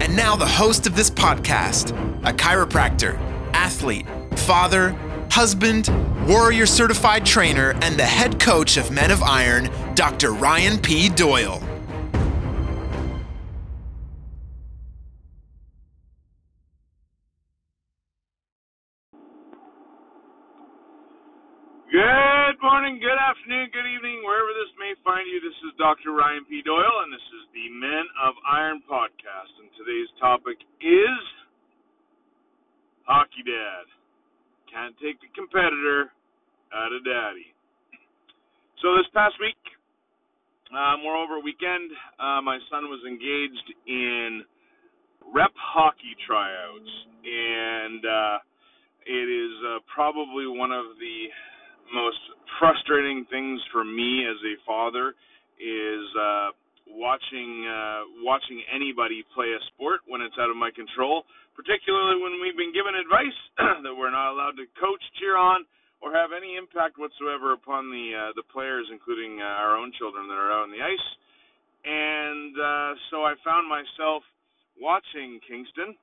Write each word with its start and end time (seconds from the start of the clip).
And 0.00 0.16
now, 0.16 0.34
the 0.34 0.46
host 0.46 0.86
of 0.86 0.96
this 0.96 1.10
podcast, 1.10 1.90
a 2.26 2.32
chiropractor, 2.32 3.18
athlete, 3.52 4.06
father, 4.34 4.96
husband, 5.30 5.88
warrior 6.26 6.66
certified 6.66 7.26
trainer, 7.26 7.74
and 7.82 7.98
the 7.98 8.04
head 8.04 8.40
coach 8.40 8.76
of 8.78 8.90
Men 8.90 9.10
of 9.10 9.22
Iron, 9.22 9.70
Dr. 9.94 10.32
Ryan 10.32 10.78
P. 10.78 11.10
Doyle. 11.10 11.62
Good 21.92 22.56
morning, 22.62 23.00
good 23.00 23.18
afternoon, 23.18 23.68
good 23.72 23.86
evening, 23.86 24.22
wherever 24.24 24.50
this 24.56 24.72
may 24.78 24.94
find 25.04 25.26
you. 25.28 25.40
This 25.40 25.58
is 25.68 25.76
Dr. 25.76 26.12
Ryan 26.12 26.44
P. 26.48 26.62
Doyle, 26.62 26.96
and 27.04 27.12
this 27.12 27.20
is 27.20 27.44
the 27.52 27.68
Men 27.68 28.06
of 28.24 28.34
Iron 28.48 28.80
podcast. 28.88 29.59
Today's 29.80 30.12
topic 30.20 30.60
is 30.84 31.20
Hockey 33.08 33.40
Dad. 33.48 33.88
Can't 34.68 34.92
take 35.00 35.16
the 35.24 35.32
competitor 35.32 36.12
out 36.68 36.92
of 36.92 37.00
daddy. 37.00 37.48
So 38.84 38.92
this 39.00 39.08
past 39.16 39.40
week, 39.40 39.56
uh, 40.68 41.00
moreover 41.00 41.40
weekend, 41.40 41.88
uh, 42.20 42.44
my 42.44 42.60
son 42.68 42.92
was 42.92 43.00
engaged 43.08 43.68
in 43.88 44.44
rep 45.32 45.56
hockey 45.56 46.12
tryouts, 46.28 46.92
and 47.24 48.04
uh, 48.04 48.36
it 49.08 49.28
is 49.32 49.54
uh, 49.64 49.78
probably 49.88 50.44
one 50.44 50.76
of 50.76 50.92
the 51.00 51.24
most 51.96 52.20
frustrating 52.60 53.24
things 53.32 53.56
for 53.72 53.80
me 53.82 54.28
as 54.28 54.36
a 54.44 54.60
father 54.68 55.16
is 55.56 56.04
uh, 56.20 56.52
watching 56.94 57.66
uh, 57.66 58.02
watching 58.22 58.62
anybody 58.72 59.24
play 59.34 59.50
a 59.52 59.60
sport 59.74 60.00
when 60.06 60.20
it's 60.20 60.36
out 60.40 60.50
of 60.50 60.56
my 60.56 60.70
control, 60.74 61.24
particularly 61.54 62.18
when 62.22 62.38
we've 62.42 62.56
been 62.56 62.74
given 62.74 62.94
advice 62.94 63.38
that 63.84 63.94
we're 63.94 64.12
not 64.12 64.32
allowed 64.32 64.56
to 64.58 64.66
coach, 64.78 65.02
cheer 65.18 65.36
on, 65.36 65.66
or 66.02 66.12
have 66.12 66.30
any 66.32 66.56
impact 66.56 66.98
whatsoever 66.98 67.52
upon 67.52 67.90
the 67.90 68.06
uh, 68.14 68.20
the 68.34 68.46
players, 68.50 68.86
including 68.90 69.38
uh, 69.40 69.62
our 69.62 69.76
own 69.76 69.92
children 69.98 70.26
that 70.28 70.38
are 70.38 70.50
out 70.50 70.68
on 70.68 70.72
the 70.72 70.82
ice. 70.82 71.08
And 71.84 72.52
uh, 72.56 72.92
so 73.10 73.24
I 73.24 73.34
found 73.44 73.68
myself 73.68 74.22
watching 74.80 75.40
Kingston, 75.48 75.96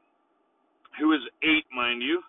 who 0.99 1.13
is 1.13 1.21
eight, 1.43 1.65
mind 1.69 2.01
you, 2.01 2.21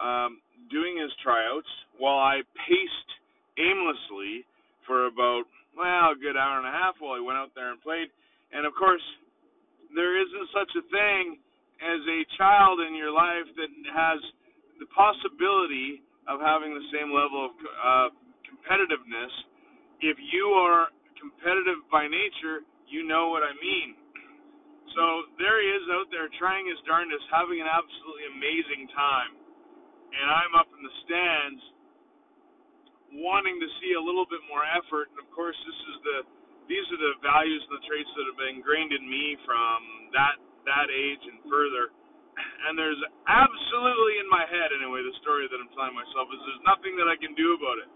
um, 0.00 0.40
doing 0.70 0.96
his 0.96 1.12
tryouts 1.22 1.68
while 1.98 2.16
I 2.16 2.40
paced 2.56 3.10
aimlessly 3.60 4.44
for 4.86 5.06
about 5.06 5.44
well 5.76 6.12
a 6.12 6.18
good 6.18 6.36
hour 6.36 6.58
and 6.58 6.68
a 6.68 6.74
half 6.74 6.98
while 6.98 7.16
he 7.16 7.24
went 7.24 7.38
out 7.38 7.54
there 7.54 7.70
and 7.70 7.80
played. 7.82 8.10
And 8.52 8.66
of 8.66 8.74
course, 8.74 9.02
there 9.94 10.18
isn't 10.18 10.48
such 10.54 10.72
a 10.78 10.84
thing 10.90 11.38
as 11.80 12.00
a 12.04 12.20
child 12.36 12.80
in 12.84 12.94
your 12.94 13.10
life 13.10 13.48
that 13.56 13.70
has 13.90 14.20
the 14.78 14.88
possibility 14.92 16.02
of 16.28 16.40
having 16.40 16.74
the 16.76 16.86
same 16.92 17.10
level 17.10 17.50
of 17.50 17.52
uh, 17.56 18.08
competitiveness. 18.44 19.32
If 20.04 20.16
you 20.32 20.52
are 20.56 20.92
competitive 21.16 21.80
by 21.92 22.08
nature, 22.08 22.64
you 22.88 23.06
know 23.06 23.28
what 23.32 23.42
I 23.42 23.52
mean. 23.58 23.96
So 24.96 25.30
there 25.38 25.62
he 25.62 25.68
is 25.70 25.86
out 25.94 26.10
there 26.10 26.26
trying 26.36 26.66
his 26.66 26.80
darndest, 26.84 27.22
having 27.30 27.62
an 27.62 27.70
absolutely 27.70 28.26
amazing 28.34 28.90
time 28.90 29.40
and 30.10 30.26
I'm 30.26 30.54
up 30.58 30.68
in 30.74 30.82
the 30.82 30.94
stands 31.06 31.62
wanting 33.14 33.58
to 33.58 33.68
see 33.82 33.98
a 33.98 34.02
little 34.02 34.26
bit 34.26 34.42
more 34.46 34.62
effort. 34.62 35.10
And 35.14 35.18
of 35.18 35.28
course, 35.34 35.56
this 35.66 35.80
is 35.94 35.96
the 36.06 36.18
these 36.70 36.86
are 36.94 37.02
the 37.02 37.18
values 37.18 37.66
and 37.66 37.82
the 37.82 37.84
traits 37.90 38.10
that 38.14 38.24
have 38.30 38.38
been 38.38 38.62
ingrained 38.62 38.94
in 38.94 39.02
me 39.02 39.34
from 39.42 40.14
that 40.14 40.38
that 40.70 40.86
age 40.86 41.22
and 41.26 41.42
further. 41.50 41.90
And 42.38 42.78
there's 42.78 43.00
absolutely 43.26 44.22
in 44.22 44.28
my 44.30 44.46
head 44.46 44.70
anyway 44.70 45.02
the 45.02 45.16
story 45.20 45.50
that 45.50 45.58
I'm 45.58 45.72
telling 45.74 45.98
myself 45.98 46.30
is 46.30 46.38
there's 46.46 46.64
nothing 46.64 46.94
that 46.96 47.10
I 47.10 47.18
can 47.18 47.34
do 47.34 47.58
about 47.58 47.82
it. 47.82 47.90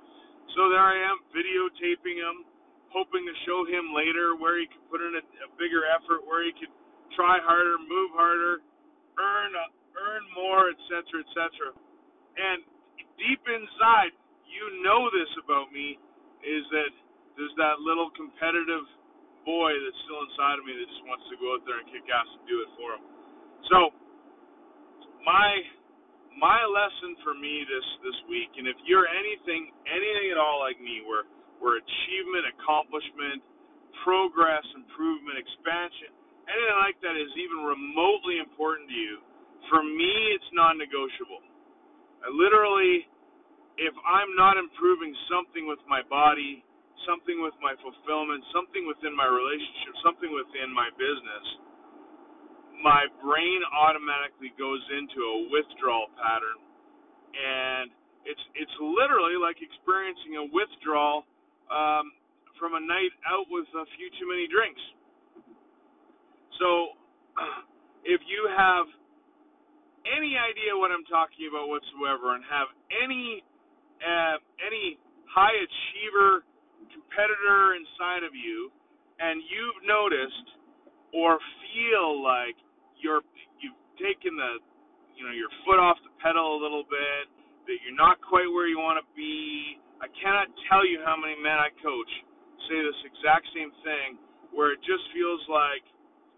So 0.58 0.68
there 0.68 0.82
I 0.82 0.98
am 1.06 1.22
videotaping 1.30 2.18
him, 2.18 2.44
hoping 2.90 3.22
to 3.24 3.34
show 3.46 3.64
him 3.64 3.94
later 3.94 4.34
where 4.36 4.58
he 4.58 4.66
could 4.66 4.84
put 4.90 5.00
in 5.00 5.16
a, 5.16 5.22
a 5.46 5.48
bigger 5.56 5.86
effort, 5.94 6.26
where 6.26 6.42
he 6.44 6.52
could 6.58 6.70
try 7.14 7.38
harder, 7.40 7.78
move 7.78 8.10
harder, 8.12 8.60
earn 9.16 9.50
a, 9.54 9.66
earn 9.96 10.24
more, 10.34 10.70
etc., 10.74 11.22
etc. 11.22 11.72
And 12.36 12.66
deep 13.18 13.42
inside, 13.46 14.12
you 14.54 14.80
know 14.86 15.10
this 15.10 15.30
about 15.42 15.74
me, 15.74 15.98
is 16.46 16.64
that 16.70 16.92
there's 17.34 17.52
that 17.58 17.82
little 17.82 18.14
competitive 18.14 18.86
boy 19.42 19.74
that's 19.74 20.00
still 20.06 20.22
inside 20.24 20.56
of 20.56 20.64
me 20.64 20.72
that 20.72 20.86
just 20.88 21.04
wants 21.04 21.26
to 21.28 21.36
go 21.42 21.58
out 21.58 21.62
there 21.66 21.82
and 21.82 21.88
kick 21.90 22.06
ass 22.08 22.28
and 22.38 22.46
do 22.46 22.56
it 22.62 22.70
for 22.78 22.88
him. 22.96 23.04
So 23.68 23.78
my 25.26 25.50
my 26.34 26.60
lesson 26.66 27.14
for 27.22 27.34
me 27.34 27.62
this 27.66 27.86
this 28.02 28.18
week, 28.30 28.50
and 28.56 28.66
if 28.66 28.78
you're 28.86 29.06
anything 29.10 29.70
anything 29.86 30.28
at 30.32 30.38
all 30.38 30.62
like 30.62 30.78
me, 30.80 31.04
where 31.04 31.26
where 31.62 31.78
achievement, 31.80 32.44
accomplishment, 32.56 33.40
progress, 34.02 34.64
improvement, 34.74 35.38
expansion, 35.38 36.12
anything 36.50 36.78
like 36.82 36.98
that 37.00 37.16
is 37.16 37.30
even 37.40 37.64
remotely 37.64 38.42
important 38.42 38.90
to 38.90 38.96
you, 38.96 39.16
for 39.72 39.80
me 39.80 40.12
it's 40.34 40.48
non-negotiable. 40.52 41.40
I 42.24 42.28
literally, 42.32 43.06
if 43.78 43.94
I'm 44.06 44.30
not 44.38 44.54
improving 44.56 45.10
something 45.26 45.66
with 45.66 45.82
my 45.90 46.02
body, 46.06 46.62
something 47.06 47.42
with 47.42 47.54
my 47.58 47.74
fulfillment, 47.82 48.44
something 48.54 48.86
within 48.86 49.12
my 49.14 49.26
relationship, 49.26 49.92
something 50.06 50.30
within 50.30 50.70
my 50.70 50.88
business, 50.94 51.46
my 52.82 53.06
brain 53.22 53.60
automatically 53.72 54.54
goes 54.58 54.82
into 54.94 55.20
a 55.22 55.36
withdrawal 55.50 56.10
pattern, 56.18 56.58
and 57.34 57.90
it's 58.26 58.44
it's 58.54 58.76
literally 58.78 59.38
like 59.38 59.58
experiencing 59.60 60.38
a 60.38 60.44
withdrawal 60.50 61.26
um, 61.70 62.14
from 62.58 62.78
a 62.78 62.82
night 62.82 63.12
out 63.26 63.46
with 63.50 63.68
a 63.74 63.86
few 63.98 64.08
too 64.20 64.26
many 64.28 64.46
drinks. 64.50 64.82
So, 66.60 66.94
if 68.04 68.20
you 68.26 68.46
have 68.54 68.86
any 70.04 70.36
idea 70.36 70.76
what 70.76 70.92
I'm 70.92 71.06
talking 71.08 71.48
about 71.48 71.72
whatsoever 71.72 72.36
and 72.36 72.44
have 72.46 72.68
any 73.02 73.42
uh, 74.02 74.36
any 74.62 74.98
high 75.28 75.54
achiever 75.54 76.42
competitor 76.90 77.78
inside 77.78 78.22
of 78.26 78.34
you, 78.34 78.70
and 79.18 79.42
you've 79.46 79.80
noticed 79.86 80.46
or 81.14 81.38
feel 81.70 82.18
like 82.22 82.58
you're 82.98 83.22
you've 83.62 83.78
taken 83.98 84.34
the 84.34 84.58
you 85.14 85.22
know 85.22 85.34
your 85.34 85.50
foot 85.62 85.78
off 85.78 85.98
the 86.02 86.10
pedal 86.18 86.58
a 86.58 86.60
little 86.60 86.86
bit, 86.86 87.30
that 87.70 87.78
you're 87.86 87.98
not 87.98 88.18
quite 88.22 88.46
where 88.50 88.66
you 88.66 88.78
want 88.78 88.98
to 88.98 89.06
be. 89.14 89.78
I 90.02 90.10
cannot 90.20 90.50
tell 90.68 90.82
you 90.84 91.00
how 91.06 91.14
many 91.14 91.38
men 91.38 91.56
I 91.56 91.70
coach 91.80 92.10
say 92.66 92.76
this 92.82 93.00
exact 93.06 93.46
same 93.54 93.70
thing, 93.86 94.18
where 94.50 94.74
it 94.74 94.80
just 94.82 95.04
feels 95.14 95.40
like 95.48 95.84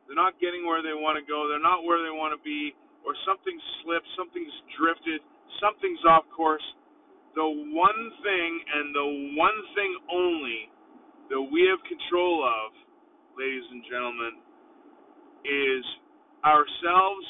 they're 0.06 0.18
not 0.18 0.38
getting 0.38 0.66
where 0.66 0.82
they 0.82 0.94
want 0.94 1.18
to 1.18 1.24
go, 1.26 1.50
they're 1.50 1.62
not 1.62 1.82
where 1.82 1.98
they 2.02 2.14
want 2.14 2.30
to 2.36 2.40
be, 2.46 2.74
or 3.02 3.14
something 3.26 3.54
slipped, 3.82 4.06
something's 4.14 4.54
drifted, 4.78 5.18
something's 5.58 6.02
off 6.06 6.26
course, 6.30 6.62
the 7.36 7.44
one 7.76 8.02
thing 8.24 8.50
and 8.64 8.96
the 8.96 9.08
one 9.36 9.60
thing 9.76 9.92
only 10.08 10.72
that 11.28 11.42
we 11.52 11.68
have 11.68 11.78
control 11.84 12.40
of, 12.40 12.72
ladies 13.36 13.68
and 13.70 13.84
gentlemen, 13.84 14.40
is 15.44 15.84
ourselves 16.42 17.26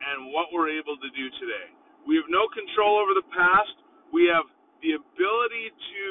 and 0.00 0.32
what 0.32 0.48
we're 0.50 0.72
able 0.72 0.96
to 0.96 1.10
do 1.12 1.28
today. 1.38 1.68
We 2.08 2.16
have 2.16 2.26
no 2.32 2.48
control 2.56 2.98
over 2.98 3.12
the 3.12 3.28
past. 3.30 3.76
We 4.10 4.32
have 4.32 4.48
the 4.80 4.96
ability 4.96 5.66
to 5.70 6.04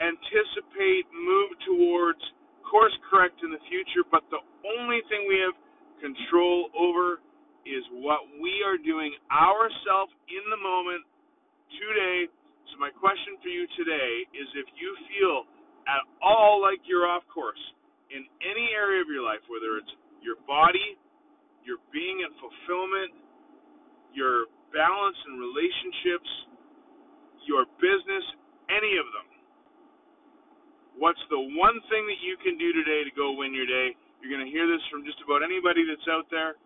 anticipate, 0.00 1.10
move 1.12 1.50
towards, 1.66 2.22
course 2.64 2.94
correct 3.10 3.42
in 3.42 3.50
the 3.50 3.60
future, 3.66 4.06
but 4.06 4.22
the 4.30 4.40
only 4.78 5.02
thing 5.10 5.26
we 5.26 5.42
have 5.42 5.58
control 5.98 6.70
over 6.78 7.18
is 7.66 7.82
what 8.00 8.24
we 8.40 8.62
are 8.64 8.78
doing 8.78 9.12
ourselves 9.28 10.14
in 10.30 10.40
the 10.48 10.56
moment 10.56 11.04
today. 11.78 12.30
So 12.72 12.78
my 12.78 12.90
question 12.90 13.38
for 13.42 13.50
you 13.50 13.66
today 13.78 14.12
is 14.34 14.46
if 14.58 14.68
you 14.78 14.90
feel 15.10 15.46
at 15.86 16.02
all 16.22 16.62
like 16.62 16.82
you're 16.86 17.06
off 17.06 17.26
course 17.30 17.60
in 18.10 18.26
any 18.42 18.66
area 18.74 19.02
of 19.02 19.08
your 19.10 19.22
life, 19.22 19.42
whether 19.46 19.78
it's 19.78 19.90
your 20.22 20.36
body, 20.46 20.98
your 21.64 21.78
being 21.94 22.22
and 22.26 22.32
fulfillment, 22.38 23.14
your 24.14 24.50
balance 24.74 25.18
and 25.30 25.38
relationships, 25.38 26.30
your 27.46 27.66
business, 27.78 28.24
any 28.70 28.98
of 28.98 29.06
them. 29.14 29.28
What's 30.98 31.22
the 31.32 31.40
one 31.56 31.78
thing 31.88 32.04
that 32.06 32.20
you 32.20 32.36
can 32.42 32.58
do 32.60 32.74
today 32.76 33.06
to 33.08 33.12
go 33.16 33.32
win 33.32 33.54
your 33.54 33.66
day? 33.66 33.96
You're 34.20 34.30
going 34.30 34.44
to 34.44 34.52
hear 34.52 34.68
this 34.68 34.82
from 34.92 35.02
just 35.02 35.16
about 35.24 35.40
anybody 35.40 35.86
that's 35.88 36.04
out 36.12 36.28
there. 36.28 36.60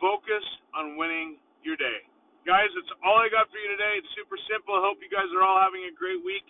Focus 0.00 0.44
on 0.72 0.96
winning 0.96 1.36
your 1.60 1.76
day. 1.76 2.08
Guys, 2.46 2.70
that's 2.78 2.94
all 3.02 3.18
I 3.18 3.26
got 3.26 3.50
for 3.50 3.58
you 3.58 3.74
today. 3.74 3.98
It's 3.98 4.06
super 4.14 4.38
simple. 4.46 4.78
I 4.78 4.86
hope 4.86 5.02
you 5.02 5.10
guys 5.10 5.26
are 5.34 5.42
all 5.42 5.58
having 5.58 5.82
a 5.90 5.94
great 5.98 6.22
week. 6.22 6.46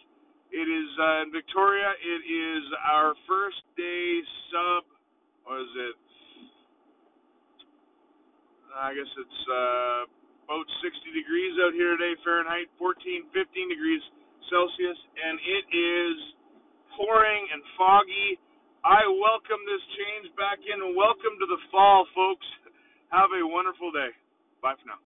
It 0.53 0.69
is 0.69 0.89
uh, 1.01 1.25
in 1.25 1.33
Victoria. 1.33 1.89
It 1.97 2.21
is 2.21 2.65
our 2.85 3.17
first 3.25 3.65
day 3.81 4.21
sub. 4.53 4.85
What 5.49 5.65
is 5.65 5.73
it? 5.73 5.97
I 8.77 8.93
guess 8.93 9.09
it's 9.09 9.41
uh, 9.49 10.01
about 10.45 10.69
60 10.85 11.17
degrees 11.17 11.57
out 11.65 11.73
here 11.73 11.97
today, 11.97 12.13
Fahrenheit, 12.21 12.69
14, 12.77 13.33
15 13.33 13.73
degrees 13.73 14.05
Celsius, 14.53 15.01
and 15.01 15.41
it 15.41 15.65
is 15.73 16.17
pouring 16.93 17.41
and 17.57 17.65
foggy. 17.81 18.37
I 18.85 19.01
welcome 19.17 19.65
this 19.65 19.81
change 19.97 20.29
back 20.37 20.61
in. 20.61 20.93
Welcome 20.93 21.41
to 21.41 21.47
the 21.49 21.61
fall, 21.73 22.05
folks. 22.13 22.45
Have 23.17 23.33
a 23.33 23.41
wonderful 23.49 23.97
day. 23.97 24.13
Bye 24.61 24.77
for 24.77 24.85
now. 24.85 24.95